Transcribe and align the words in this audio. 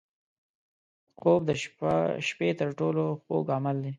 خوب 1.19 1.41
د 1.49 1.51
شپه 2.27 2.49
تر 2.59 2.69
ټولو 2.79 3.03
خوږ 3.23 3.45
عمل 3.57 3.77
دی 3.83 3.89